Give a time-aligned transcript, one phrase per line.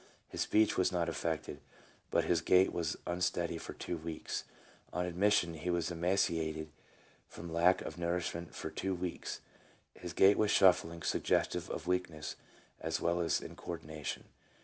[0.29, 1.61] His speech was not affected,
[2.09, 4.45] but his gait was unsteady for two weeks.
[4.91, 6.71] On admission he was emaciated
[7.27, 9.41] from lack of nourishment for two weeks.
[9.93, 12.35] His gait was shuffling, suggestive of weak ness,
[12.79, 14.23] as well as incoordination.